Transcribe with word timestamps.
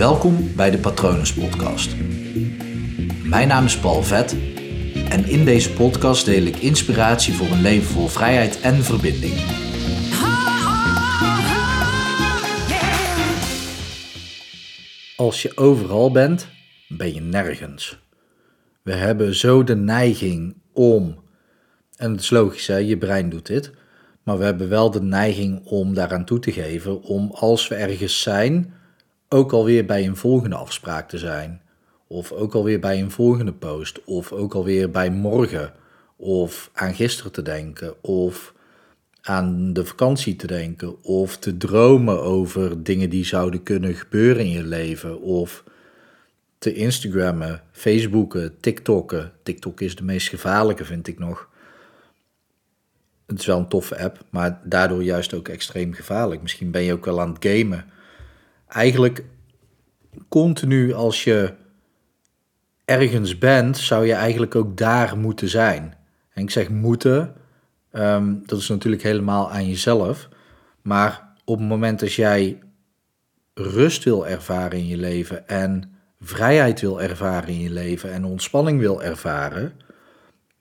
Welkom 0.00 0.54
bij 0.56 0.70
de 0.70 0.78
Patronus 0.78 1.34
Podcast. 1.34 1.96
Mijn 3.24 3.48
naam 3.48 3.64
is 3.64 3.78
Paul 3.78 4.02
Vet 4.02 4.36
en 5.08 5.24
in 5.24 5.44
deze 5.44 5.72
podcast 5.72 6.24
deel 6.24 6.42
ik 6.42 6.56
inspiratie 6.56 7.34
voor 7.34 7.46
een 7.46 7.60
leven 7.60 7.86
vol 7.86 8.06
vrijheid 8.06 8.60
en 8.60 8.74
verbinding. 8.74 9.34
Als 15.16 15.42
je 15.42 15.56
overal 15.56 16.10
bent, 16.10 16.48
ben 16.88 17.14
je 17.14 17.20
nergens. 17.20 17.98
We 18.82 18.92
hebben 18.92 19.34
zo 19.34 19.64
de 19.64 19.76
neiging 19.76 20.56
om, 20.72 21.22
en 21.96 22.10
het 22.10 22.20
is 22.20 22.30
logisch, 22.30 22.66
hè, 22.66 22.76
je 22.76 22.98
brein 22.98 23.28
doet 23.30 23.46
dit, 23.46 23.70
maar 24.22 24.38
we 24.38 24.44
hebben 24.44 24.68
wel 24.68 24.90
de 24.90 25.02
neiging 25.02 25.64
om 25.64 25.94
daaraan 25.94 26.24
toe 26.24 26.38
te 26.38 26.52
geven 26.52 27.02
om 27.02 27.30
als 27.30 27.68
we 27.68 27.74
ergens 27.74 28.22
zijn, 28.22 28.78
ook 29.32 29.52
alweer 29.52 29.84
bij 29.84 30.06
een 30.06 30.16
volgende 30.16 30.56
afspraak 30.56 31.08
te 31.08 31.18
zijn. 31.18 31.60
Of 32.06 32.32
ook 32.32 32.54
alweer 32.54 32.80
bij 32.80 33.00
een 33.00 33.10
volgende 33.10 33.52
post. 33.52 34.04
Of 34.04 34.32
ook 34.32 34.54
alweer 34.54 34.90
bij 34.90 35.10
morgen. 35.10 35.72
Of 36.16 36.70
aan 36.72 36.94
gisteren 36.94 37.32
te 37.32 37.42
denken. 37.42 38.04
Of 38.04 38.54
aan 39.22 39.72
de 39.72 39.84
vakantie 39.84 40.36
te 40.36 40.46
denken. 40.46 41.02
Of 41.04 41.36
te 41.36 41.56
dromen 41.56 42.22
over 42.22 42.82
dingen 42.82 43.10
die 43.10 43.24
zouden 43.24 43.62
kunnen 43.62 43.94
gebeuren 43.94 44.44
in 44.44 44.50
je 44.50 44.64
leven. 44.64 45.20
Of 45.20 45.64
te 46.58 46.74
Instagrammen, 46.74 47.62
Facebooken, 47.72 48.60
TikTokken. 48.60 49.32
TikTok 49.42 49.80
is 49.80 49.96
de 49.96 50.04
meest 50.04 50.28
gevaarlijke, 50.28 50.84
vind 50.84 51.08
ik 51.08 51.18
nog. 51.18 51.48
Het 53.26 53.38
is 53.38 53.46
wel 53.46 53.58
een 53.58 53.68
toffe 53.68 53.98
app, 53.98 54.24
maar 54.30 54.60
daardoor 54.64 55.02
juist 55.02 55.34
ook 55.34 55.48
extreem 55.48 55.92
gevaarlijk. 55.92 56.42
Misschien 56.42 56.70
ben 56.70 56.82
je 56.82 56.92
ook 56.92 57.04
wel 57.04 57.20
aan 57.20 57.32
het 57.32 57.44
gamen. 57.44 57.84
Eigenlijk 58.70 59.24
continu 60.28 60.92
als 60.92 61.24
je 61.24 61.54
ergens 62.84 63.38
bent, 63.38 63.78
zou 63.78 64.06
je 64.06 64.12
eigenlijk 64.12 64.54
ook 64.54 64.76
daar 64.76 65.18
moeten 65.18 65.48
zijn. 65.48 65.94
En 66.32 66.42
ik 66.42 66.50
zeg 66.50 66.68
moeten, 66.68 67.34
ehm, 67.90 68.34
dat 68.46 68.58
is 68.58 68.68
natuurlijk 68.68 69.02
helemaal 69.02 69.50
aan 69.50 69.68
jezelf. 69.68 70.28
Maar 70.82 71.32
op 71.44 71.58
het 71.58 71.68
moment 71.68 72.00
dat 72.00 72.12
jij 72.12 72.58
rust 73.54 74.04
wil 74.04 74.26
ervaren 74.26 74.78
in 74.78 74.86
je 74.86 74.96
leven 74.96 75.48
en 75.48 75.92
vrijheid 76.20 76.80
wil 76.80 77.02
ervaren 77.02 77.48
in 77.48 77.60
je 77.60 77.70
leven 77.70 78.12
en 78.12 78.24
ontspanning 78.24 78.80
wil 78.80 79.02
ervaren, 79.02 79.72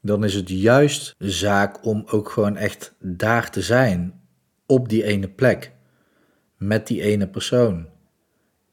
dan 0.02 0.24
is 0.24 0.34
het 0.34 0.50
juist 0.50 1.16
zaak 1.18 1.86
om 1.86 2.04
ook 2.06 2.30
gewoon 2.30 2.58
echt 2.58 2.96
daar 3.00 3.50
te 3.50 3.62
zijn, 3.62 4.22
op 4.66 4.90
die 4.90 5.04
ene 5.04 5.28
plek, 5.28 5.72
met 6.58 6.88
die 6.88 7.02
ene 7.02 7.28
persoon, 7.28 7.88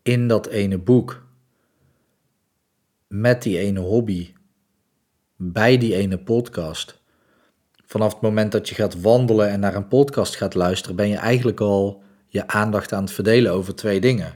in 0.07 0.29
dat 0.29 0.47
ene 0.47 0.79
boek, 0.79 1.27
met 3.07 3.43
die 3.43 3.59
ene 3.59 3.81
hobby, 3.81 4.33
bij 5.37 5.79
die 5.79 5.95
ene 5.95 6.19
podcast. 6.19 7.01
Vanaf 7.87 8.13
het 8.13 8.23
moment 8.23 8.53
dat 8.53 8.69
je 8.69 8.75
gaat 8.75 9.01
wandelen 9.01 9.49
en 9.49 9.61
naar 9.61 9.75
een 9.75 9.89
podcast 9.89 10.37
gaat 10.37 10.55
luisteren, 10.55 10.97
ben 10.97 11.09
je 11.09 11.17
eigenlijk 11.17 11.61
al 11.61 12.03
je 12.27 12.47
aandacht 12.47 12.93
aan 12.93 13.03
het 13.03 13.13
verdelen 13.13 13.53
over 13.53 13.75
twee 13.75 14.01
dingen. 14.01 14.35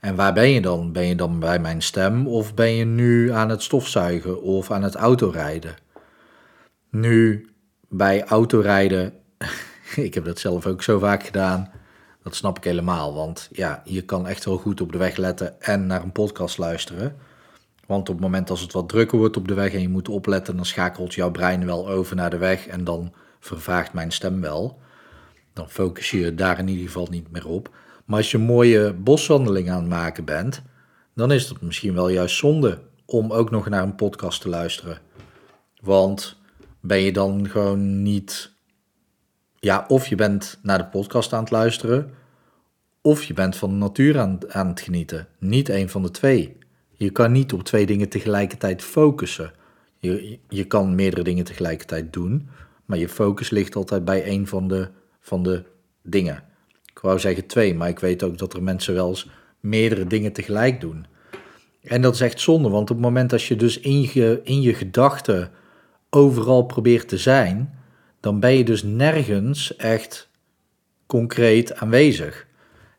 En 0.00 0.14
waar 0.14 0.32
ben 0.32 0.50
je 0.50 0.60
dan? 0.60 0.92
Ben 0.92 1.06
je 1.06 1.14
dan 1.14 1.40
bij 1.40 1.58
mijn 1.58 1.82
stem 1.82 2.26
of 2.26 2.54
ben 2.54 2.74
je 2.74 2.84
nu 2.84 3.32
aan 3.32 3.48
het 3.48 3.62
stofzuigen 3.62 4.42
of 4.42 4.70
aan 4.70 4.82
het 4.82 4.94
autorijden? 4.94 5.74
Nu, 6.90 7.48
bij 7.88 8.24
autorijden, 8.24 9.12
ik 9.96 10.14
heb 10.14 10.24
dat 10.24 10.38
zelf 10.38 10.66
ook 10.66 10.82
zo 10.82 10.98
vaak 10.98 11.24
gedaan, 11.24 11.79
dat 12.22 12.34
snap 12.34 12.56
ik 12.56 12.64
helemaal. 12.64 13.14
Want 13.14 13.48
ja, 13.52 13.82
je 13.84 14.02
kan 14.02 14.26
echt 14.26 14.44
heel 14.44 14.58
goed 14.58 14.80
op 14.80 14.92
de 14.92 14.98
weg 14.98 15.16
letten 15.16 15.60
en 15.60 15.86
naar 15.86 16.02
een 16.02 16.12
podcast 16.12 16.58
luisteren. 16.58 17.16
Want 17.86 18.08
op 18.08 18.14
het 18.14 18.24
moment 18.24 18.50
als 18.50 18.60
het 18.60 18.72
wat 18.72 18.88
drukker 18.88 19.18
wordt 19.18 19.36
op 19.36 19.48
de 19.48 19.54
weg 19.54 19.72
en 19.72 19.80
je 19.80 19.88
moet 19.88 20.08
opletten, 20.08 20.56
dan 20.56 20.64
schakelt 20.64 21.14
jouw 21.14 21.30
brein 21.30 21.66
wel 21.66 21.88
over 21.88 22.16
naar 22.16 22.30
de 22.30 22.38
weg 22.38 22.66
en 22.66 22.84
dan 22.84 23.12
vervaagt 23.40 23.92
mijn 23.92 24.12
stem 24.12 24.40
wel. 24.40 24.78
Dan 25.52 25.70
focus 25.70 26.10
je 26.10 26.34
daar 26.34 26.58
in 26.58 26.68
ieder 26.68 26.86
geval 26.86 27.06
niet 27.10 27.30
meer 27.30 27.46
op. 27.46 27.70
Maar 28.04 28.18
als 28.18 28.30
je 28.30 28.38
een 28.38 28.44
mooie 28.44 28.92
boswandeling 28.92 29.70
aan 29.70 29.80
het 29.80 29.88
maken 29.88 30.24
bent, 30.24 30.62
dan 31.14 31.32
is 31.32 31.48
het 31.48 31.60
misschien 31.60 31.94
wel 31.94 32.08
juist 32.08 32.36
zonde 32.36 32.78
om 33.04 33.32
ook 33.32 33.50
nog 33.50 33.68
naar 33.68 33.82
een 33.82 33.94
podcast 33.94 34.40
te 34.40 34.48
luisteren. 34.48 34.98
Want 35.80 36.36
ben 36.80 37.00
je 37.00 37.12
dan 37.12 37.48
gewoon 37.48 38.02
niet. 38.02 38.52
Ja, 39.62 39.84
of 39.88 40.06
je 40.06 40.14
bent 40.14 40.58
naar 40.62 40.78
de 40.78 40.86
podcast 40.86 41.32
aan 41.32 41.40
het 41.40 41.50
luisteren, 41.50 42.10
of 43.00 43.22
je 43.22 43.34
bent 43.34 43.56
van 43.56 43.70
de 43.70 43.76
natuur 43.76 44.18
aan, 44.18 44.38
aan 44.48 44.68
het 44.68 44.80
genieten. 44.80 45.28
Niet 45.38 45.68
een 45.68 45.88
van 45.88 46.02
de 46.02 46.10
twee. 46.10 46.56
Je 46.90 47.10
kan 47.10 47.32
niet 47.32 47.52
op 47.52 47.62
twee 47.62 47.86
dingen 47.86 48.08
tegelijkertijd 48.08 48.82
focussen. 48.82 49.52
Je, 49.98 50.38
je 50.48 50.64
kan 50.64 50.94
meerdere 50.94 51.22
dingen 51.22 51.44
tegelijkertijd 51.44 52.12
doen, 52.12 52.48
maar 52.84 52.98
je 52.98 53.08
focus 53.08 53.50
ligt 53.50 53.76
altijd 53.76 54.04
bij 54.04 54.28
een 54.28 54.46
van 54.46 54.68
de, 54.68 54.88
van 55.20 55.42
de 55.42 55.62
dingen. 56.02 56.42
Ik 56.86 56.98
wou 56.98 57.18
zeggen 57.18 57.46
twee, 57.46 57.74
maar 57.74 57.88
ik 57.88 57.98
weet 57.98 58.22
ook 58.22 58.38
dat 58.38 58.52
er 58.52 58.62
mensen 58.62 58.94
wel 58.94 59.08
eens 59.08 59.28
meerdere 59.60 60.06
dingen 60.06 60.32
tegelijk 60.32 60.80
doen. 60.80 61.06
En 61.82 62.02
dat 62.02 62.14
is 62.14 62.20
echt 62.20 62.40
zonde, 62.40 62.68
want 62.68 62.90
op 62.90 62.96
het 62.96 63.04
moment 63.04 63.30
dat 63.30 63.42
je 63.42 63.56
dus 63.56 63.80
in 63.80 64.00
je, 64.12 64.40
in 64.44 64.60
je 64.60 64.74
gedachten 64.74 65.50
overal 66.10 66.62
probeert 66.62 67.08
te 67.08 67.18
zijn, 67.18 67.79
dan 68.20 68.40
ben 68.40 68.52
je 68.52 68.64
dus 68.64 68.82
nergens 68.82 69.76
echt 69.76 70.28
concreet 71.06 71.74
aanwezig. 71.74 72.46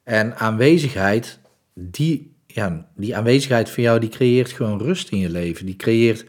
En 0.03 0.35
aanwezigheid, 0.35 1.39
die, 1.73 2.35
ja, 2.45 2.87
die 2.95 3.15
aanwezigheid 3.15 3.69
van 3.69 3.83
jou, 3.83 3.99
die 3.99 4.09
creëert 4.09 4.51
gewoon 4.51 4.81
rust 4.81 5.09
in 5.09 5.17
je 5.17 5.29
leven. 5.29 5.65
Die 5.65 5.75
creëert 5.75 6.25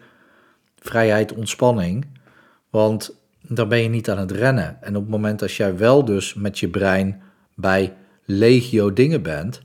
vrijheid, 0.79 1.33
ontspanning. 1.33 2.07
Want 2.71 3.17
dan 3.41 3.69
ben 3.69 3.83
je 3.83 3.89
niet 3.89 4.11
aan 4.11 4.19
het 4.19 4.31
rennen. 4.31 4.83
En 4.83 4.97
op 4.97 5.03
het 5.03 5.11
moment 5.11 5.39
dat 5.39 5.53
jij 5.53 5.77
wel 5.77 6.05
dus 6.05 6.35
met 6.35 6.59
je 6.59 6.69
brein 6.69 7.23
bij 7.55 7.95
legio 8.25 8.93
dingen 8.93 9.23
bent, 9.23 9.61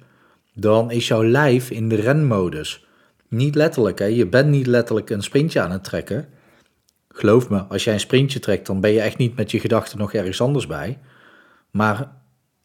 dan 0.53 0.91
is 0.91 1.07
jouw 1.07 1.23
lijf 1.23 1.69
in 1.69 1.89
de 1.89 1.95
renmodus. 1.95 2.85
Niet 3.27 3.55
letterlijk, 3.55 3.99
hè? 3.99 4.05
je 4.05 4.27
bent 4.27 4.49
niet 4.49 4.67
letterlijk 4.67 5.09
een 5.09 5.23
sprintje 5.23 5.61
aan 5.61 5.71
het 5.71 5.83
trekken. 5.83 6.27
Geloof 7.17 7.49
me, 7.49 7.63
als 7.63 7.83
jij 7.83 7.93
een 7.93 7.99
sprintje 7.99 8.39
trekt, 8.39 8.65
dan 8.67 8.79
ben 8.79 8.91
je 8.91 9.01
echt 9.01 9.17
niet 9.17 9.35
met 9.35 9.51
je 9.51 9.59
gedachten 9.59 9.97
nog 9.97 10.13
ergens 10.13 10.41
anders 10.41 10.67
bij. 10.67 10.99
Maar 11.71 12.11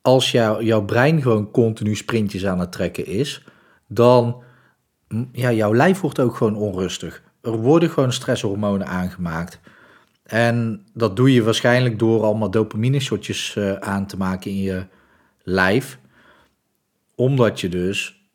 als 0.03 0.31
jou, 0.31 0.65
jouw 0.65 0.85
brein 0.85 1.23
gewoon 1.23 1.51
continu 1.51 1.95
sprintjes 1.95 2.47
aan 2.47 2.59
het 2.59 2.73
trekken 2.73 3.07
is, 3.07 3.45
dan 3.89 4.43
ja, 5.33 5.53
jouw 5.53 5.75
lijf 5.75 6.01
wordt 6.01 6.21
ook 6.21 6.37
gewoon 6.37 6.57
onrustig. 6.57 7.23
Er 7.43 7.57
worden 7.57 7.91
gewoon 7.91 8.13
stresshormonen 8.13 8.87
aangemaakt. 8.87 9.61
En 10.23 10.87
dat 10.95 11.17
doe 11.17 11.33
je 11.33 11.43
waarschijnlijk 11.43 11.99
door 11.99 12.23
allemaal 12.23 12.51
dopamine 12.51 13.01
shotjes 13.01 13.55
uh, 13.59 13.73
aan 13.73 14.07
te 14.07 14.17
maken 14.17 14.51
in 14.51 14.63
je 14.63 14.87
lijf. 15.43 15.99
Omdat 17.15 17.61
je 17.61 17.69
dus 17.69 18.27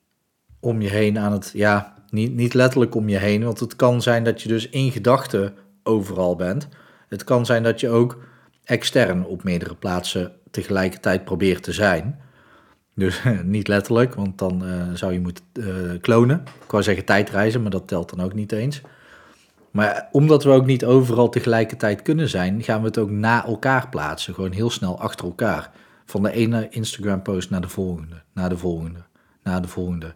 om 0.60 0.82
je 0.82 0.90
heen 0.90 1.20
aan 1.20 1.32
het, 1.32 1.52
ja, 1.54 1.94
niet, 2.10 2.34
niet 2.36 2.54
letterlijk 2.54 2.96
om 2.96 3.10
je 3.10 3.18
heen, 3.18 3.44
want 3.44 3.60
het 3.60 3.76
kan 3.76 4.02
zijn 4.02 4.24
dat 4.24 4.42
je 4.42 4.48
dus 4.48 4.70
in 4.70 4.92
gedachten 4.92 5.54
overal 5.88 6.36
bent. 6.36 6.68
Het 7.08 7.24
kan 7.24 7.46
zijn 7.46 7.64
dat 7.64 7.80
je 7.80 7.90
ook 7.90 8.18
extern 8.64 9.26
op 9.26 9.44
meerdere 9.44 9.76
plaatsen 9.76 10.32
tegelijkertijd 10.52 11.26
probeert 11.26 11.64
te 11.64 11.72
zijn. 11.72 12.20
Dus 12.96 13.22
niet 13.44 13.68
letterlijk, 13.68 14.16
want 14.16 14.38
dan 14.38 14.66
uh, 14.66 14.94
zou 14.94 15.14
je 15.14 15.20
moeten 15.20 15.44
uh, 15.54 16.02
klonen. 16.02 16.44
Ik 16.64 16.72
wou 16.72 16.84
zeggen 16.84 17.06
tijdreizen, 17.06 17.62
maar 17.62 17.72
dat 17.72 17.88
telt 17.88 18.10
dan 18.10 18.26
ook 18.26 18.34
niet 18.34 18.52
eens. 18.52 18.82
Maar 19.72 20.08
omdat 20.12 20.44
we 20.44 20.50
ook 20.50 20.66
niet 20.66 20.86
overal 20.86 21.30
tegelijkertijd 21.30 22.02
kunnen 22.02 22.30
zijn, 22.30 22.64
gaan 22.64 22.80
we 22.80 22.88
het 22.88 22.98
ook 22.98 23.10
na 23.10 23.46
elkaar 23.46 23.90
plaatsen. 23.90 24.34
Gewoon 24.34 24.52
heel 24.52 24.70
snel 24.70 25.00
achter 25.00 25.26
elkaar. 25.26 25.72
Van 26.06 26.24
de 26.24 26.32
ene 26.32 26.70
Instagram-post 26.70 27.50
naar 27.50 27.62
de 27.62 27.70
volgende, 27.70 28.22
naar 28.34 28.50
de 28.50 28.58
volgende, 28.58 29.00
naar 29.44 29.62
de 29.62 29.68
volgende. 29.68 30.14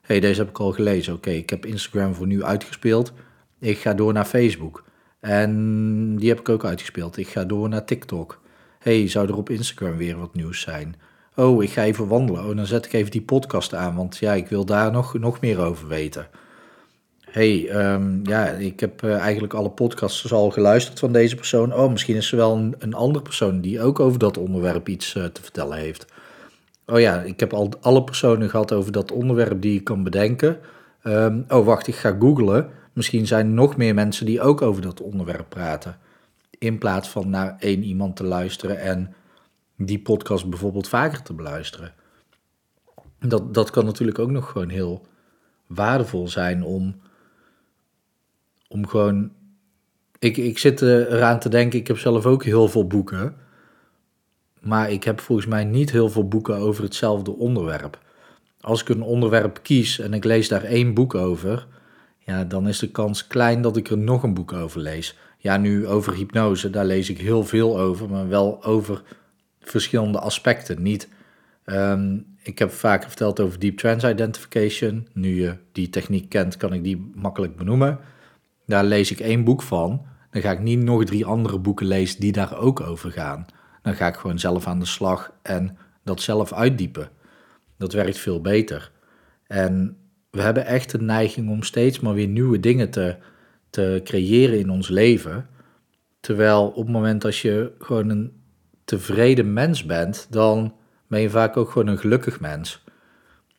hey, 0.00 0.20
deze 0.20 0.40
heb 0.40 0.48
ik 0.48 0.58
al 0.58 0.72
gelezen. 0.72 1.14
Oké, 1.14 1.30
ik 1.30 1.50
heb 1.50 1.66
Instagram 1.66 2.14
voor 2.14 2.26
nu 2.26 2.44
uitgespeeld. 2.44 3.12
Ik 3.58 3.78
ga 3.78 3.94
door 3.94 4.12
naar 4.12 4.24
Facebook. 4.24 4.84
En 5.22 6.16
die 6.16 6.28
heb 6.28 6.40
ik 6.40 6.48
ook 6.48 6.64
uitgespeeld. 6.64 7.16
Ik 7.16 7.28
ga 7.28 7.44
door 7.44 7.68
naar 7.68 7.84
TikTok. 7.84 8.40
hey, 8.78 9.08
zou 9.08 9.28
er 9.28 9.36
op 9.36 9.50
Instagram 9.50 9.96
weer 9.96 10.18
wat 10.18 10.34
nieuws 10.34 10.60
zijn? 10.60 10.94
Oh, 11.36 11.62
ik 11.62 11.70
ga 11.70 11.84
even 11.84 12.08
wandelen. 12.08 12.44
Oh, 12.44 12.56
dan 12.56 12.66
zet 12.66 12.86
ik 12.86 12.92
even 12.92 13.10
die 13.10 13.22
podcast 13.22 13.74
aan, 13.74 13.94
want 13.96 14.16
ja, 14.16 14.32
ik 14.32 14.48
wil 14.48 14.64
daar 14.64 14.92
nog, 14.92 15.18
nog 15.18 15.40
meer 15.40 15.60
over 15.60 15.88
weten. 15.88 16.26
hey, 17.20 17.70
um, 17.92 18.20
ja, 18.24 18.46
ik 18.46 18.80
heb 18.80 19.02
uh, 19.02 19.16
eigenlijk 19.16 19.54
alle 19.54 19.70
podcasts 19.70 20.32
al 20.32 20.50
geluisterd 20.50 20.98
van 20.98 21.12
deze 21.12 21.36
persoon. 21.36 21.74
Oh, 21.74 21.90
misschien 21.90 22.16
is 22.16 22.30
er 22.30 22.36
wel 22.36 22.56
een, 22.56 22.74
een 22.78 22.94
andere 22.94 23.24
persoon 23.24 23.60
die 23.60 23.80
ook 23.80 24.00
over 24.00 24.18
dat 24.18 24.38
onderwerp 24.38 24.88
iets 24.88 25.14
uh, 25.14 25.24
te 25.24 25.42
vertellen 25.42 25.78
heeft. 25.78 26.06
Oh 26.86 27.00
ja, 27.00 27.20
ik 27.20 27.40
heb 27.40 27.52
al 27.52 27.70
alle 27.80 28.04
personen 28.04 28.50
gehad 28.50 28.72
over 28.72 28.92
dat 28.92 29.12
onderwerp 29.12 29.62
die 29.62 29.78
ik 29.78 29.84
kan 29.84 30.02
bedenken. 30.02 30.58
Um, 31.04 31.44
oh, 31.48 31.66
wacht, 31.66 31.86
ik 31.86 31.94
ga 31.94 32.16
googlen. 32.18 32.70
Misschien 32.92 33.26
zijn 33.26 33.46
er 33.46 33.52
nog 33.52 33.76
meer 33.76 33.94
mensen 33.94 34.26
die 34.26 34.40
ook 34.40 34.62
over 34.62 34.82
dat 34.82 35.00
onderwerp 35.00 35.48
praten. 35.48 35.98
In 36.58 36.78
plaats 36.78 37.08
van 37.08 37.30
naar 37.30 37.56
één 37.58 37.82
iemand 37.82 38.16
te 38.16 38.24
luisteren 38.24 38.80
en 38.80 39.14
die 39.76 40.00
podcast 40.00 40.48
bijvoorbeeld 40.48 40.88
vaker 40.88 41.22
te 41.22 41.34
beluisteren. 41.34 41.94
Dat, 43.18 43.54
dat 43.54 43.70
kan 43.70 43.84
natuurlijk 43.84 44.18
ook 44.18 44.30
nog 44.30 44.50
gewoon 44.50 44.68
heel 44.68 45.06
waardevol 45.66 46.28
zijn 46.28 46.62
om, 46.62 47.00
om 48.68 48.86
gewoon. 48.86 49.32
Ik, 50.18 50.36
ik 50.36 50.58
zit 50.58 50.82
eraan 50.82 51.38
te 51.38 51.48
denken, 51.48 51.78
ik 51.78 51.86
heb 51.86 51.98
zelf 51.98 52.26
ook 52.26 52.44
heel 52.44 52.68
veel 52.68 52.86
boeken. 52.86 53.36
Maar 54.60 54.90
ik 54.90 55.04
heb 55.04 55.20
volgens 55.20 55.46
mij 55.46 55.64
niet 55.64 55.90
heel 55.90 56.08
veel 56.08 56.28
boeken 56.28 56.56
over 56.56 56.82
hetzelfde 56.84 57.36
onderwerp. 57.36 57.98
Als 58.60 58.80
ik 58.80 58.88
een 58.88 59.02
onderwerp 59.02 59.58
kies 59.62 59.98
en 59.98 60.14
ik 60.14 60.24
lees 60.24 60.48
daar 60.48 60.64
één 60.64 60.94
boek 60.94 61.14
over, 61.14 61.66
ja, 62.24 62.44
dan 62.44 62.68
is 62.68 62.78
de 62.78 62.90
kans 62.90 63.26
klein 63.26 63.62
dat 63.62 63.76
ik 63.76 63.90
er 63.90 63.98
nog 63.98 64.22
een 64.22 64.34
boek 64.34 64.52
over 64.52 64.80
lees. 64.80 65.16
Ja, 65.38 65.56
nu 65.56 65.86
over 65.86 66.14
hypnose, 66.14 66.70
daar 66.70 66.84
lees 66.84 67.10
ik 67.10 67.18
heel 67.18 67.44
veel 67.44 67.78
over, 67.78 68.08
maar 68.08 68.28
wel 68.28 68.64
over 68.64 69.02
verschillende 69.60 70.18
aspecten. 70.18 70.82
Niet, 70.82 71.08
ehm, 71.64 72.18
ik 72.42 72.58
heb 72.58 72.70
vaak 72.70 73.02
verteld 73.02 73.40
over 73.40 73.58
Deep 73.58 73.76
Trance 73.76 74.10
Identification. 74.10 75.08
Nu 75.12 75.40
je 75.40 75.56
die 75.72 75.88
techniek 75.90 76.28
kent, 76.28 76.56
kan 76.56 76.72
ik 76.72 76.82
die 76.82 77.10
makkelijk 77.14 77.56
benoemen. 77.56 77.98
Daar 78.66 78.84
lees 78.84 79.10
ik 79.10 79.20
één 79.20 79.44
boek 79.44 79.62
van. 79.62 80.06
Dan 80.30 80.42
ga 80.42 80.50
ik 80.50 80.60
niet 80.60 80.82
nog 80.82 81.04
drie 81.04 81.24
andere 81.24 81.58
boeken 81.58 81.86
lezen 81.86 82.20
die 82.20 82.32
daar 82.32 82.58
ook 82.58 82.80
over 82.80 83.10
gaan. 83.10 83.46
Dan 83.82 83.94
ga 83.94 84.06
ik 84.06 84.14
gewoon 84.14 84.38
zelf 84.38 84.66
aan 84.66 84.78
de 84.78 84.86
slag 84.86 85.32
en 85.42 85.76
dat 86.04 86.20
zelf 86.20 86.52
uitdiepen. 86.52 87.10
Dat 87.78 87.92
werkt 87.92 88.18
veel 88.18 88.40
beter. 88.40 88.90
En 89.46 89.96
we 90.32 90.42
hebben 90.42 90.66
echt 90.66 90.90
de 90.90 91.00
neiging 91.00 91.50
om 91.50 91.62
steeds 91.62 92.00
maar 92.00 92.14
weer 92.14 92.28
nieuwe 92.28 92.60
dingen 92.60 92.90
te, 92.90 93.16
te 93.70 94.00
creëren 94.04 94.58
in 94.58 94.70
ons 94.70 94.88
leven. 94.88 95.48
Terwijl 96.20 96.68
op 96.68 96.84
het 96.84 96.92
moment 96.92 97.22
dat 97.22 97.36
je 97.36 97.72
gewoon 97.78 98.08
een 98.08 98.32
tevreden 98.84 99.52
mens 99.52 99.86
bent, 99.86 100.26
dan 100.30 100.74
ben 101.06 101.20
je 101.20 101.30
vaak 101.30 101.56
ook 101.56 101.70
gewoon 101.70 101.88
een 101.88 101.98
gelukkig 101.98 102.40
mens. 102.40 102.84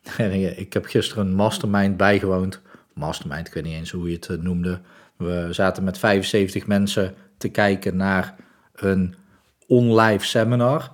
En 0.17 0.59
ik 0.59 0.73
heb 0.73 0.85
gisteren 0.85 1.27
een 1.27 1.35
mastermind 1.35 1.97
bijgewoond. 1.97 2.61
Mastermind, 2.93 3.47
ik 3.47 3.53
weet 3.53 3.63
niet 3.63 3.73
eens 3.73 3.91
hoe 3.91 4.07
je 4.09 4.15
het 4.15 4.29
eh, 4.29 4.37
noemde. 4.37 4.79
We 5.17 5.47
zaten 5.51 5.83
met 5.83 5.97
75 5.97 6.67
mensen 6.67 7.15
te 7.37 7.49
kijken 7.49 7.95
naar 7.95 8.35
een 8.75 9.15
online 9.67 10.23
seminar. 10.23 10.91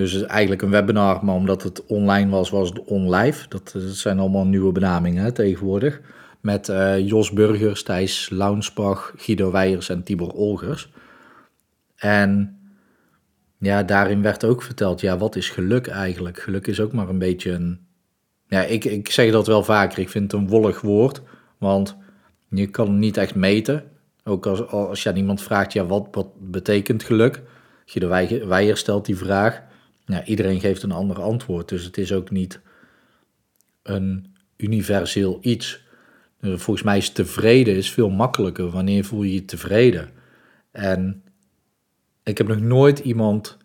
Dus 0.00 0.22
eigenlijk 0.22 0.62
een 0.62 0.70
webinar, 0.70 1.24
maar 1.24 1.34
omdat 1.34 1.62
het 1.62 1.86
online 1.86 2.30
was, 2.30 2.50
was 2.50 2.68
het 2.68 2.84
onlive. 2.84 3.48
Dat, 3.48 3.70
dat 3.72 3.82
zijn 3.82 4.18
allemaal 4.18 4.46
nieuwe 4.46 4.72
benamingen 4.72 5.34
tegenwoordig. 5.34 6.00
Met 6.40 6.68
uh, 6.68 6.98
Jos 7.08 7.32
Burgers, 7.32 7.82
Thijs 7.82 8.30
Launsbach, 8.30 9.12
Guido 9.16 9.50
Weijers 9.50 9.88
en 9.88 10.02
Tibor 10.02 10.32
Olgers. 10.32 10.90
En 11.96 12.58
ja, 13.58 13.82
daarin 13.82 14.22
werd 14.22 14.44
ook 14.44 14.62
verteld, 14.62 15.00
ja, 15.00 15.18
wat 15.18 15.36
is 15.36 15.50
geluk 15.50 15.86
eigenlijk? 15.86 16.40
Geluk 16.40 16.66
is 16.66 16.80
ook 16.80 16.92
maar 16.92 17.08
een 17.08 17.18
beetje 17.18 17.52
een... 17.52 17.80
Ja, 18.46 18.62
ik, 18.62 18.84
ik 18.84 19.10
zeg 19.10 19.32
dat 19.32 19.46
wel 19.46 19.62
vaker, 19.62 19.98
ik 19.98 20.08
vind 20.08 20.32
het 20.32 20.40
een 20.40 20.48
wollig 20.48 20.80
woord, 20.80 21.22
want 21.58 21.96
je 22.48 22.66
kan 22.66 22.86
het 22.86 22.96
niet 22.96 23.16
echt 23.16 23.34
meten. 23.34 23.84
Ook 24.24 24.46
als, 24.46 24.66
als 24.66 25.02
je 25.02 25.08
aan 25.08 25.16
iemand 25.16 25.42
vraagt, 25.42 25.72
ja, 25.72 25.86
wat, 25.86 26.08
wat 26.10 26.28
betekent 26.50 27.02
geluk? 27.02 27.42
Guido 27.84 28.08
Weijer 28.48 28.76
stelt 28.76 29.06
die 29.06 29.16
vraag. 29.16 29.68
Ja, 30.10 30.24
iedereen 30.24 30.60
geeft 30.60 30.82
een 30.82 30.92
ander 30.92 31.20
antwoord, 31.20 31.68
dus 31.68 31.84
het 31.84 31.98
is 31.98 32.12
ook 32.12 32.30
niet 32.30 32.60
een 33.82 34.34
universeel 34.56 35.38
iets. 35.40 35.84
Dus 36.40 36.62
volgens 36.62 36.86
mij 36.86 36.96
is 36.96 37.10
tevreden 37.10 37.76
is 37.76 37.90
veel 37.90 38.10
makkelijker. 38.10 38.70
Wanneer 38.70 39.04
voel 39.04 39.22
je 39.22 39.32
je 39.32 39.44
tevreden? 39.44 40.08
En 40.70 41.22
ik 42.22 42.38
heb 42.38 42.48
nog 42.48 42.60
nooit 42.60 42.98
iemand 42.98 43.58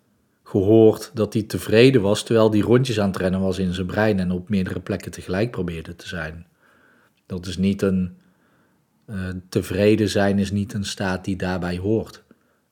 gehoord 0.44 1.12
dat 1.14 1.34
hij 1.34 1.44
tevreden 1.44 2.02
was 2.02 2.24
terwijl 2.24 2.50
die 2.50 2.64
rondjes 2.64 3.00
aan 3.00 3.08
het 3.08 3.18
rennen 3.18 3.42
was 3.42 3.60
in 3.60 3.74
zijn 3.74 3.88
brein 3.88 4.20
en 4.20 4.32
op 4.32 4.50
meerdere 4.50 4.80
plekken 4.80 5.12
tegelijk 5.12 5.52
probeerde 5.52 5.96
te 5.96 6.08
zijn. 6.08 6.48
Dat 7.26 7.46
is 7.46 7.58
niet 7.58 7.82
een. 7.82 8.18
Uh, 9.10 9.30
tevreden 9.50 10.10
zijn 10.10 10.40
is 10.40 10.52
niet 10.52 10.74
een 10.74 10.86
staat 10.86 11.26
die 11.26 11.36
daarbij 11.36 11.78
hoort. 11.78 12.24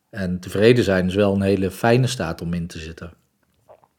En 0.09 0.39
tevreden 0.39 0.83
zijn 0.83 1.07
is 1.07 1.15
wel 1.15 1.33
een 1.33 1.41
hele 1.41 1.71
fijne 1.71 2.07
staat 2.07 2.41
om 2.41 2.53
in 2.53 2.67
te 2.67 2.79
zitten. 2.79 3.13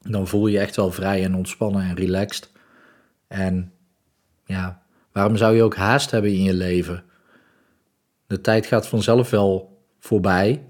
Dan 0.08 0.26
voel 0.26 0.46
je 0.46 0.52
je 0.52 0.58
echt 0.58 0.76
wel 0.76 0.90
vrij 0.90 1.24
en 1.24 1.34
ontspannen 1.34 1.82
en 1.82 1.94
relaxed. 1.94 2.50
En 3.26 3.72
ja, 4.44 4.82
waarom 5.12 5.36
zou 5.36 5.56
je 5.56 5.62
ook 5.62 5.76
haast 5.76 6.10
hebben 6.10 6.32
in 6.32 6.42
je 6.42 6.54
leven? 6.54 7.04
De 8.26 8.40
tijd 8.40 8.66
gaat 8.66 8.86
vanzelf 8.86 9.30
wel 9.30 9.82
voorbij. 9.98 10.62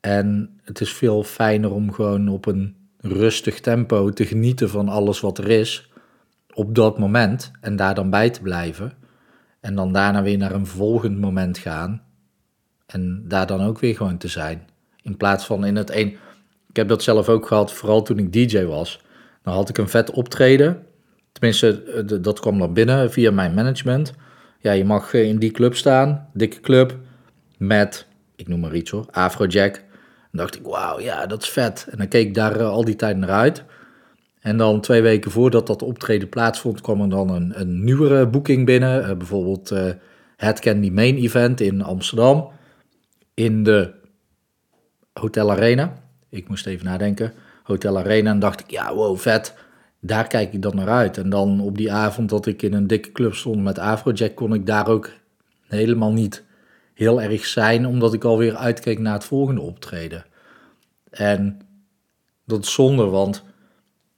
En 0.00 0.58
het 0.62 0.80
is 0.80 0.92
veel 0.92 1.22
fijner 1.22 1.72
om 1.72 1.92
gewoon 1.92 2.28
op 2.28 2.46
een 2.46 2.76
rustig 2.98 3.60
tempo 3.60 4.10
te 4.10 4.26
genieten 4.26 4.70
van 4.70 4.88
alles 4.88 5.20
wat 5.20 5.38
er 5.38 5.48
is. 5.48 5.90
Op 6.54 6.74
dat 6.74 6.98
moment 6.98 7.50
en 7.60 7.76
daar 7.76 7.94
dan 7.94 8.10
bij 8.10 8.30
te 8.30 8.42
blijven. 8.42 8.92
En 9.60 9.74
dan 9.74 9.92
daarna 9.92 10.22
weer 10.22 10.38
naar 10.38 10.52
een 10.52 10.66
volgend 10.66 11.18
moment 11.18 11.58
gaan. 11.58 12.02
En 12.86 13.24
daar 13.28 13.46
dan 13.46 13.60
ook 13.60 13.78
weer 13.78 13.96
gewoon 13.96 14.18
te 14.18 14.28
zijn. 14.28 14.68
In 15.02 15.16
plaats 15.16 15.46
van 15.46 15.64
in 15.64 15.76
het 15.76 15.90
een. 15.90 16.16
Ik 16.72 16.78
heb 16.78 16.88
dat 16.88 17.02
zelf 17.02 17.28
ook 17.28 17.46
gehad, 17.46 17.72
vooral 17.72 18.02
toen 18.02 18.18
ik 18.18 18.32
DJ 18.32 18.64
was. 18.64 19.00
Dan 19.42 19.54
had 19.54 19.68
ik 19.68 19.78
een 19.78 19.88
vet 19.88 20.10
optreden. 20.10 20.86
Tenminste, 21.32 21.82
eh, 21.82 22.22
dat 22.22 22.40
kwam 22.40 22.58
dan 22.58 22.72
binnen 22.72 23.10
via 23.10 23.30
mijn 23.30 23.54
management. 23.54 24.12
Ja, 24.58 24.72
je 24.72 24.84
mag 24.84 25.14
eh, 25.14 25.28
in 25.28 25.38
die 25.38 25.50
club 25.50 25.76
staan, 25.76 26.28
dikke 26.32 26.60
club, 26.60 26.96
met, 27.56 28.06
ik 28.36 28.48
noem 28.48 28.60
maar 28.60 28.74
iets 28.74 28.90
hoor, 28.90 29.06
Afrojack. 29.10 29.74
Dan 29.74 29.82
dacht 30.30 30.54
ik, 30.54 30.62
wauw, 30.62 31.00
ja, 31.00 31.26
dat 31.26 31.42
is 31.42 31.48
vet. 31.48 31.86
En 31.90 31.98
dan 31.98 32.08
keek 32.08 32.26
ik 32.26 32.34
daar 32.34 32.56
eh, 32.56 32.68
al 32.68 32.84
die 32.84 32.96
tijd 32.96 33.16
naar 33.16 33.30
uit. 33.30 33.64
En 34.40 34.56
dan 34.56 34.80
twee 34.80 35.02
weken 35.02 35.30
voordat 35.30 35.66
dat 35.66 35.82
optreden 35.82 36.28
plaatsvond, 36.28 36.80
kwam 36.80 37.00
er 37.00 37.08
dan 37.08 37.30
een, 37.30 37.60
een 37.60 37.84
nieuwere 37.84 38.26
boeking 38.26 38.66
binnen. 38.66 39.18
bijvoorbeeld 39.18 39.72
het 40.36 40.60
Candy 40.60 40.90
Main 40.90 41.16
Event 41.16 41.60
in 41.60 41.82
Amsterdam. 41.82 42.50
In 43.34 43.62
de 43.62 43.92
Hotel 45.12 45.50
Arena. 45.50 46.02
Ik 46.32 46.48
moest 46.48 46.66
even 46.66 46.84
nadenken. 46.84 47.32
Hotel 47.62 47.98
Arena 47.98 48.30
en 48.30 48.38
dacht 48.38 48.60
ik, 48.60 48.70
ja, 48.70 48.94
wow, 48.94 49.18
vet. 49.18 49.54
Daar 50.00 50.26
kijk 50.26 50.52
ik 50.52 50.62
dan 50.62 50.76
naar 50.76 50.88
uit. 50.88 51.18
En 51.18 51.30
dan 51.30 51.60
op 51.60 51.76
die 51.76 51.92
avond 51.92 52.28
dat 52.28 52.46
ik 52.46 52.62
in 52.62 52.72
een 52.72 52.86
dikke 52.86 53.12
club 53.12 53.34
stond 53.34 53.62
met 53.62 53.78
Afrojack, 53.78 54.34
kon 54.34 54.54
ik 54.54 54.66
daar 54.66 54.88
ook 54.88 55.10
helemaal 55.66 56.12
niet 56.12 56.44
heel 56.94 57.22
erg 57.22 57.46
zijn, 57.46 57.86
omdat 57.86 58.14
ik 58.14 58.24
alweer 58.24 58.56
uitkeek 58.56 58.98
naar 58.98 59.12
het 59.12 59.24
volgende 59.24 59.60
optreden. 59.60 60.24
En 61.10 61.60
dat 62.44 62.64
is 62.64 62.72
zonde, 62.72 63.04
want 63.04 63.44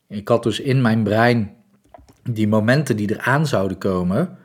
ik 0.08 0.28
had 0.28 0.42
dus 0.42 0.60
in 0.60 0.82
mijn 0.82 1.02
brein 1.02 1.54
die 2.22 2.48
momenten 2.48 2.96
die 2.96 3.10
eraan 3.10 3.46
zouden 3.46 3.78
komen, 3.78 4.38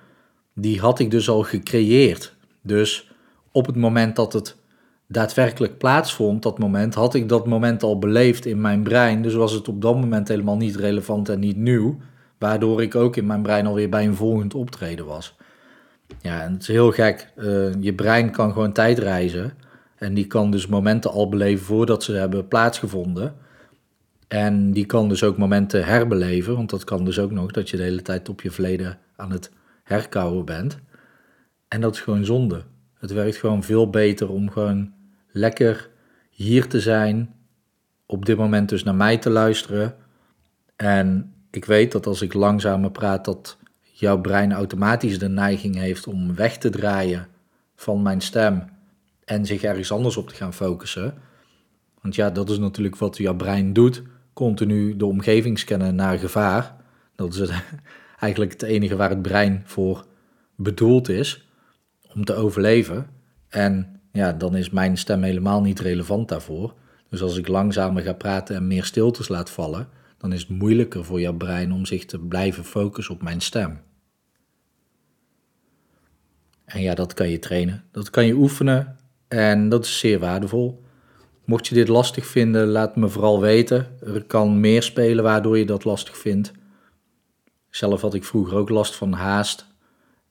die 0.56 0.80
had 0.80 1.00
ik 1.00 1.12
dus 1.12 1.30
al 1.30 1.44
gecreëerd. 1.44 2.36
Dus 2.62 3.12
op 3.52 3.66
het 3.66 3.76
moment 3.76 4.16
dat 4.16 4.34
het 4.34 4.58
daadwerkelijk 5.12 5.78
plaatsvond, 5.78 6.44
dat 6.44 6.60
moment, 6.60 6.94
had 6.94 7.14
ik 7.14 7.30
dat 7.30 7.48
moment 7.48 7.84
al 7.84 8.00
beleefd 8.00 8.46
in 8.46 8.62
mijn 8.62 8.84
brein. 8.84 9.22
Dus 9.22 9.34
was 9.34 9.52
het 9.52 9.68
op 9.68 9.82
dat 9.82 9.96
moment 9.96 10.28
helemaal 10.28 10.58
niet 10.58 10.76
relevant 10.76 11.30
en 11.30 11.40
niet 11.40 11.58
nieuw. 11.58 11.98
Waardoor 12.38 12.82
ik 12.82 12.96
ook 12.96 13.16
in 13.16 13.26
mijn 13.26 13.42
brein 13.42 13.66
alweer 13.66 13.90
bij 13.90 14.06
een 14.06 14.16
volgend 14.16 14.54
optreden 14.54 15.06
was. 15.06 15.36
Ja, 16.22 16.42
en 16.42 16.54
het 16.54 16.62
is 16.62 16.68
heel 16.68 16.92
gek. 16.92 17.32
Uh, 17.38 17.74
je 17.80 17.94
brein 17.94 18.32
kan 18.32 18.54
gewoon 18.54 18.72
tijdreizen. 18.72 19.54
En 19.96 20.14
die 20.14 20.28
kan 20.28 20.52
dus 20.52 20.68
momenten 20.68 21.12
al 21.12 21.30
beleven 21.30 21.66
voordat 21.66 22.04
ze 22.04 22.14
hebben 22.14 22.48
plaatsgevonden. 22.48 23.36
En 24.28 24.72
die 24.72 24.86
kan 24.86 25.10
dus 25.10 25.24
ook 25.24 25.38
momenten 25.38 25.86
herbeleven. 25.86 26.56
Want 26.56 26.70
dat 26.70 26.84
kan 26.84 27.06
dus 27.06 27.20
ook 27.20 27.32
nog, 27.32 27.52
dat 27.52 27.70
je 27.70 27.78
de 27.78 27.84
hele 27.84 28.02
tijd 28.02 28.30
op 28.30 28.42
je 28.42 28.52
verleden 28.52 28.98
aan 29.16 29.32
het 29.32 29.52
herkouwen 29.84 30.46
bent. 30.46 30.80
En 31.68 31.82
dat 31.82 31.96
is 31.96 32.02
gewoon 32.02 32.26
zonde. 32.26 32.64
Het 33.00 33.12
werkt 33.12 33.38
gewoon 33.38 33.64
veel 33.64 33.90
beter 33.90 34.30
om 34.30 34.50
gewoon 34.50 34.98
lekker 35.32 35.90
hier 36.30 36.68
te 36.68 36.80
zijn, 36.80 37.36
op 38.06 38.26
dit 38.26 38.38
moment 38.38 38.70
dus 38.70 38.84
naar 38.84 38.96
mij 38.96 39.18
te 39.18 39.30
luisteren. 39.30 39.96
En 40.76 41.34
ik 41.52 41.66
weet 41.66 41.92
dat 41.92 42.06
als 42.06 42.22
ik 42.22 42.34
langzamer 42.34 42.92
praat, 42.92 43.26
dat 43.26 43.58
jouw 43.82 44.22
brein 44.22 44.52
automatisch 44.52 45.20
de 45.20 45.30
neiging 45.30 45.76
heeft 45.76 46.08
om 46.08 46.36
weg 46.36 46.58
te 46.58 46.70
draaien 46.70 47.28
van 47.76 48.02
mijn 48.02 48.22
stem 48.22 48.66
en 49.26 49.46
zich 49.46 49.64
ergens 49.64 49.92
anders 49.92 50.18
op 50.18 50.28
te 50.28 50.36
gaan 50.36 50.54
focussen. 50.54 51.14
Want 52.02 52.16
ja, 52.16 52.30
dat 52.30 52.50
is 52.50 52.58
natuurlijk 52.58 52.98
wat 52.98 53.18
jouw 53.18 53.36
brein 53.36 53.74
doet. 53.74 54.04
Continu 54.34 54.96
de 54.96 55.06
omgeving 55.06 55.60
scannen 55.60 55.96
naar 55.96 56.18
gevaar. 56.18 56.76
Dat 57.16 57.34
is 57.34 57.50
eigenlijk 58.20 58.52
het 58.52 58.62
enige 58.62 58.96
waar 58.96 59.10
het 59.10 59.22
brein 59.22 59.62
voor 59.66 60.06
bedoeld 60.56 61.10
is 61.10 61.48
om 62.14 62.26
te 62.26 62.34
overleven. 62.34 63.08
En 63.50 63.99
ja, 64.20 64.34
dan 64.34 64.56
is 64.56 64.70
mijn 64.70 64.98
stem 64.98 65.24
helemaal 65.24 65.62
niet 65.62 65.80
relevant 65.80 66.28
daarvoor. 66.28 66.74
Dus 67.10 67.22
als 67.22 67.38
ik 67.38 67.48
langzamer 67.48 68.04
ga 68.04 68.14
praten 68.14 68.56
en 68.56 68.68
meer 68.68 68.84
stiltes 68.84 69.28
laat 69.28 69.50
vallen, 69.50 69.90
dan 70.18 70.34
is 70.34 70.40
het 70.40 70.50
moeilijker 70.50 71.06
voor 71.06 71.20
jouw 71.22 71.34
brein 71.34 71.72
om 71.72 71.86
zich 71.86 72.06
te 72.06 72.20
blijven 72.20 72.64
focussen 72.64 73.14
op 73.14 73.22
mijn 73.22 73.42
stem. 73.42 73.82
En 76.66 76.82
ja, 76.82 76.96
dat 76.96 77.14
kan 77.14 77.30
je 77.30 77.40
trainen, 77.40 77.84
dat 77.92 78.10
kan 78.10 78.26
je 78.26 78.34
oefenen 78.34 78.98
en 79.28 79.70
dat 79.70 79.86
is 79.86 80.00
zeer 80.00 80.20
waardevol. 80.20 80.84
Mocht 81.46 81.68
je 81.68 81.76
dit 81.76 81.88
lastig 81.88 82.26
vinden, 82.26 82.68
laat 82.68 82.96
me 82.96 83.08
vooral 83.08 83.42
weten. 83.42 83.88
Er 84.06 84.24
kan 84.24 84.60
meer 84.60 84.84
spelen 84.84 85.24
waardoor 85.24 85.58
je 85.58 85.66
dat 85.66 85.84
lastig 85.84 86.18
vindt. 86.18 86.52
Zelf 87.70 88.02
had 88.02 88.14
ik 88.14 88.24
vroeger 88.24 88.58
ook 88.58 88.70
last 88.70 88.96
van 88.96 89.14
haast. 89.14 89.68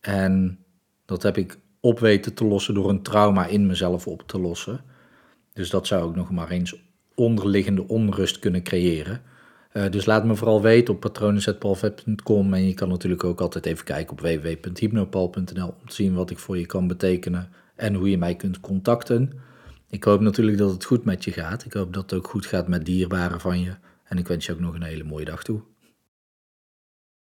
En 0.00 0.58
dat 1.04 1.22
heb 1.22 1.36
ik 1.36 1.58
op 1.88 2.00
weten 2.00 2.34
te 2.34 2.44
lossen 2.44 2.74
door 2.74 2.88
een 2.88 3.02
trauma 3.02 3.46
in 3.46 3.66
mezelf 3.66 4.06
op 4.06 4.22
te 4.26 4.40
lossen. 4.40 4.80
Dus 5.52 5.70
dat 5.70 5.86
zou 5.86 6.02
ook 6.02 6.16
nog 6.16 6.30
maar 6.30 6.50
eens 6.50 6.74
onderliggende 7.14 7.88
onrust 7.88 8.38
kunnen 8.38 8.62
creëren. 8.62 9.22
Uh, 9.72 9.90
dus 9.90 10.06
laat 10.06 10.24
me 10.24 10.34
vooral 10.34 10.62
weten 10.62 10.94
op 10.94 11.00
patronen.palvet.com 11.00 12.54
en 12.54 12.66
je 12.66 12.74
kan 12.74 12.88
natuurlijk 12.88 13.24
ook 13.24 13.40
altijd 13.40 13.66
even 13.66 13.84
kijken 13.84 14.12
op 14.12 14.20
www.hypnopal.nl 14.20 15.74
om 15.80 15.86
te 15.86 15.94
zien 15.94 16.14
wat 16.14 16.30
ik 16.30 16.38
voor 16.38 16.58
je 16.58 16.66
kan 16.66 16.86
betekenen 16.86 17.48
en 17.76 17.94
hoe 17.94 18.10
je 18.10 18.18
mij 18.18 18.34
kunt 18.34 18.60
contacten. 18.60 19.32
Ik 19.90 20.04
hoop 20.04 20.20
natuurlijk 20.20 20.58
dat 20.58 20.70
het 20.70 20.84
goed 20.84 21.04
met 21.04 21.24
je 21.24 21.32
gaat. 21.32 21.64
Ik 21.64 21.72
hoop 21.72 21.92
dat 21.92 22.02
het 22.02 22.18
ook 22.18 22.28
goed 22.28 22.46
gaat 22.46 22.68
met 22.68 22.84
dierbaren 22.84 23.40
van 23.40 23.60
je. 23.60 23.74
En 24.04 24.18
ik 24.18 24.28
wens 24.28 24.46
je 24.46 24.52
ook 24.52 24.60
nog 24.60 24.74
een 24.74 24.82
hele 24.82 25.04
mooie 25.04 25.24
dag 25.24 25.42
toe. 25.42 25.60